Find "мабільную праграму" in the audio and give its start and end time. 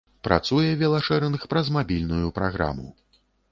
1.77-2.87